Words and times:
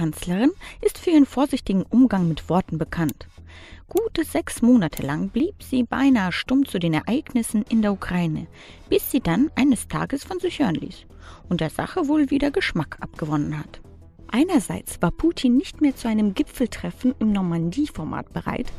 Bundeskanzlerin 0.00 0.52
ist 0.80 0.98
für 0.98 1.10
ihren 1.10 1.26
vorsichtigen 1.26 1.82
Umgang 1.82 2.26
mit 2.26 2.48
Worten 2.48 2.78
bekannt. 2.78 3.26
Gute 3.86 4.24
sechs 4.24 4.62
Monate 4.62 5.02
lang 5.02 5.28
blieb 5.28 5.62
sie 5.62 5.82
beinahe 5.82 6.32
stumm 6.32 6.64
zu 6.64 6.78
den 6.78 6.94
Ereignissen 6.94 7.64
in 7.68 7.82
der 7.82 7.92
Ukraine, 7.92 8.46
bis 8.88 9.10
sie 9.10 9.20
dann 9.20 9.50
eines 9.56 9.88
Tages 9.88 10.24
von 10.24 10.40
sich 10.40 10.60
hören 10.60 10.76
ließ 10.76 11.04
und 11.50 11.60
der 11.60 11.68
Sache 11.68 12.08
wohl 12.08 12.30
wieder 12.30 12.50
Geschmack 12.50 12.96
abgewonnen 13.00 13.58
hat. 13.58 13.80
Einerseits 14.32 15.02
war 15.02 15.10
Putin 15.10 15.56
nicht 15.56 15.80
mehr 15.82 15.94
zu 15.96 16.08
einem 16.08 16.34
Gipfeltreffen 16.34 17.14
im 17.18 17.32
Normandie-Format 17.32 18.32
bereit, 18.32 18.72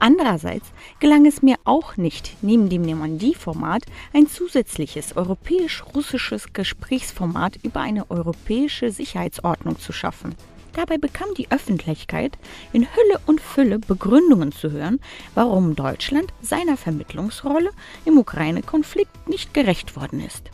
andererseits 0.00 0.72
gelang 0.98 1.24
es 1.24 1.42
mir 1.42 1.56
auch 1.64 1.96
nicht, 1.96 2.36
neben 2.42 2.68
dem 2.68 2.82
Normandie-Format 2.82 3.84
ein 4.12 4.26
zusätzliches 4.26 5.16
europäisch-russisches 5.16 6.52
Gesprächsformat 6.52 7.56
über 7.62 7.80
eine 7.80 8.10
europäische 8.10 8.90
Sicherheitsordnung 8.90 9.78
zu 9.78 9.92
schaffen. 9.92 10.34
Dabei 10.75 10.97
bekam 10.97 11.27
die 11.37 11.51
Öffentlichkeit 11.51 12.37
in 12.71 12.83
Hülle 12.83 13.19
und 13.25 13.41
Fülle 13.41 13.79
Begründungen 13.79 14.51
zu 14.51 14.71
hören, 14.71 14.99
warum 15.35 15.75
Deutschland 15.75 16.33
seiner 16.41 16.77
Vermittlungsrolle 16.77 17.71
im 18.05 18.17
Ukraine-Konflikt 18.17 19.27
nicht 19.27 19.53
gerecht 19.53 19.95
worden 19.95 20.21
ist. 20.21 20.49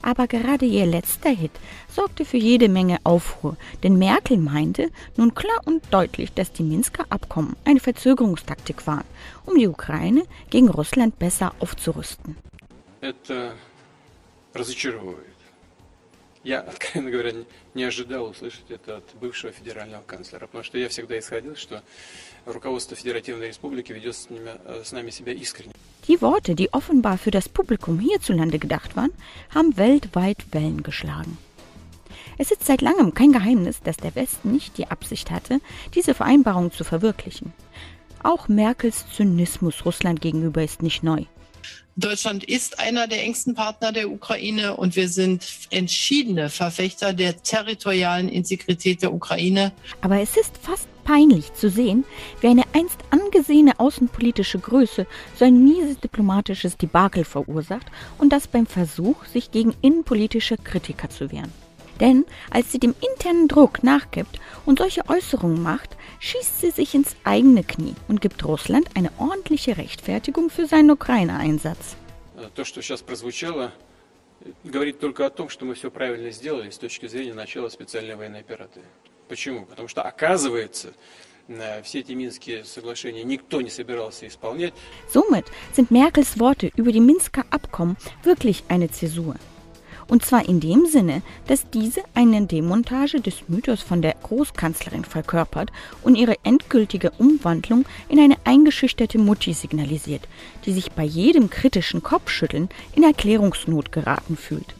Aber 0.00 0.26
gerade 0.26 0.64
ihr 0.64 0.86
letzter 0.86 1.30
Hit 1.30 1.50
sorgte 1.88 2.24
für 2.24 2.36
jede 2.36 2.68
Menge 2.68 2.98
Aufruhr, 3.04 3.56
denn 3.82 3.98
Merkel 3.98 4.38
meinte 4.38 4.90
nun 5.16 5.34
klar 5.34 5.60
und 5.64 5.82
deutlich, 5.90 6.32
dass 6.32 6.52
die 6.52 6.62
Minsker 6.62 7.04
Abkommen 7.10 7.56
eine 7.64 7.80
Verzögerungstaktik 7.80 8.86
waren, 8.86 9.04
um 9.44 9.58
die 9.58 9.68
Ukraine 9.68 10.22
gegen 10.50 10.68
Russland 10.68 11.18
besser 11.18 11.52
aufzurüsten. 11.58 12.36
Это 13.00 13.52
разочаровывает. 14.54 15.38
Я, 16.44 16.60
откровенно 16.60 17.10
говоря, 17.10 17.32
не 17.74 17.84
ожидал 17.84 18.26
услышать 18.26 18.70
это 18.70 18.98
от 18.98 19.14
бывшего 19.20 19.52
федерального 19.52 20.02
канцлера, 20.02 20.46
потому 20.46 20.64
что 20.64 20.78
я 20.78 20.88
всегда 20.88 21.18
исходил, 21.18 21.56
что 21.56 21.82
руководство 22.46 22.96
Федеративной 22.96 23.48
Республики 23.48 23.92
ведет 23.92 24.14
с 24.14 24.30
нами, 24.30 24.50
с 24.84 24.92
нами 24.92 25.10
себя 25.10 25.32
искренне. 25.32 25.72
Die 26.06 26.22
Worte, 26.22 26.54
die 26.54 26.72
offenbar 26.72 27.18
für 27.18 27.30
das 27.30 27.48
Publikum 27.50 27.98
hierzulande 27.98 28.58
gedacht 28.58 28.96
waren, 28.96 29.12
haben 29.54 29.76
weltweit 29.76 30.38
Wellen 30.52 30.82
geschlagen. 30.82 31.36
Es 32.38 32.50
ist 32.50 32.64
seit 32.64 32.82
langem 32.82 33.12
kein 33.12 33.32
Geheimnis, 33.32 33.82
dass 33.82 33.96
der 33.96 34.14
Westen 34.14 34.52
nicht 34.52 34.78
die 34.78 34.86
Absicht 34.86 35.30
hatte, 35.30 35.60
diese 35.94 36.14
Vereinbarung 36.14 36.72
zu 36.72 36.84
verwirklichen. 36.84 37.52
Auch 38.22 38.48
Merkels 38.48 39.04
Zynismus 39.14 39.84
Russland 39.84 40.20
gegenüber 40.20 40.62
ist 40.62 40.82
nicht 40.82 41.02
neu. 41.02 41.24
Deutschland 41.95 42.43
ist 42.43 42.79
einer 42.79 43.07
der 43.07 43.23
engsten 43.23 43.53
Partner 43.53 43.91
der 43.91 44.09
Ukraine 44.09 44.75
und 44.75 44.95
wir 44.95 45.07
sind 45.09 45.45
entschiedene 45.69 46.49
Verfechter 46.49 47.13
der 47.13 47.41
territorialen 47.43 48.29
Integrität 48.29 49.03
der 49.03 49.13
Ukraine. 49.13 49.71
Aber 50.01 50.19
es 50.19 50.35
ist 50.35 50.57
fast 50.57 50.87
peinlich 51.03 51.53
zu 51.53 51.69
sehen, 51.69 52.03
wie 52.41 52.47
eine 52.47 52.63
einst 52.73 52.99
angesehene 53.11 53.79
außenpolitische 53.79 54.57
Größe 54.57 55.05
so 55.37 55.45
ein 55.45 55.63
mieses 55.63 55.99
diplomatisches 55.99 56.77
Debakel 56.77 57.25
verursacht 57.25 57.87
und 58.17 58.33
das 58.33 58.47
beim 58.47 58.65
Versuch, 58.65 59.25
sich 59.25 59.51
gegen 59.51 59.75
innenpolitische 59.81 60.57
Kritiker 60.57 61.09
zu 61.09 61.31
wehren. 61.31 61.62
Denn 62.00 62.24
als 62.50 62.70
sie 62.70 62.78
dem 62.78 62.94
internen 63.00 63.48
Druck 63.48 63.82
nachgibt 63.82 64.38
und 64.66 64.78
solche 64.78 65.08
Äußerungen 65.08 65.60
macht, 65.60 65.96
schießt 66.20 66.60
sie 66.60 66.70
sich 66.70 66.94
ins 66.94 67.16
eigene 67.24 67.64
Knie 67.64 67.94
und 68.06 68.20
gibt 68.20 68.44
Russland 68.44 68.88
eine 68.94 69.10
ordentliche 69.18 69.76
Rechtfertigung 69.76 70.50
für 70.50 70.66
seinen 70.66 70.90
Ukraine-Einsatz. 70.90 71.96
То, 72.54 72.64
что 72.64 72.80
сейчас 72.82 73.02
прозвучало, 73.02 73.72
говорит 74.62 75.00
только 75.00 75.26
о 75.26 75.30
том, 75.30 75.48
что 75.48 75.64
мы 75.64 75.74
все 75.74 75.90
правильно 75.90 76.30
сделали 76.30 76.70
с 76.70 76.78
точки 76.78 77.08
зрения 77.08 77.34
начала 77.34 77.68
специальной 77.68 78.14
военной 78.14 78.40
операции. 78.40 78.82
Почему? 79.28 79.66
Потому 79.66 79.88
что, 79.88 80.02
оказывается, 80.02 80.92
все 81.82 82.00
эти 82.00 82.12
Минские 82.12 82.64
соглашения 82.64 83.24
никто 83.24 83.60
не 83.60 83.70
собирался 83.70 84.28
исполнять. 84.28 84.72
Somit 85.12 85.46
sind 85.74 85.90
Merkels 85.90 86.38
Worte 86.38 86.70
über 86.76 86.92
die 86.92 87.00
Minsker 87.00 87.44
Abkommen 87.50 87.96
wirklich 88.22 88.62
eine 88.68 88.88
Zäsur. 88.88 89.34
Und 90.07 90.25
zwar 90.25 90.47
in 90.47 90.59
dem 90.59 90.85
Sinne, 90.85 91.21
dass 91.47 91.69
diese 91.69 92.01
eine 92.13 92.45
Demontage 92.45 93.21
des 93.21 93.47
Mythos 93.47 93.81
von 93.81 94.01
der 94.01 94.15
Großkanzlerin 94.23 95.05
verkörpert 95.05 95.71
und 96.01 96.15
ihre 96.15 96.35
endgültige 96.43 97.11
Umwandlung 97.17 97.85
in 98.09 98.19
eine 98.19 98.35
eingeschüchterte 98.43 99.17
Mutti 99.17 99.53
signalisiert, 99.53 100.27
die 100.65 100.73
sich 100.73 100.91
bei 100.91 101.03
jedem 101.03 101.49
kritischen 101.49 102.03
Kopfschütteln 102.03 102.69
in 102.93 103.03
Erklärungsnot 103.03 103.91
geraten 103.91 104.37
fühlt. 104.37 104.75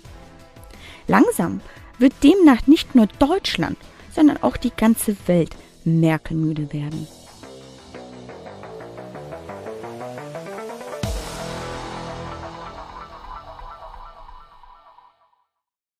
Langsam 1.07 1.61
wird 1.97 2.13
demnach 2.23 2.67
nicht 2.67 2.95
nur 2.95 3.07
Deutschland, 3.19 3.77
sondern 4.15 4.37
auch 4.41 4.57
die 4.57 4.71
ganze 4.75 5.15
Welt 5.27 5.55
merkelmüde 5.83 6.71
werden. 6.73 7.07